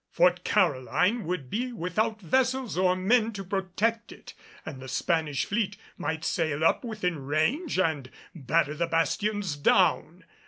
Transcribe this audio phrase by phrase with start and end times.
[0.09, 4.33] Fort Caroline would be without vessels or men to protect it,
[4.65, 10.23] and the Spanish fleet might sail up within range and batter the bastions down.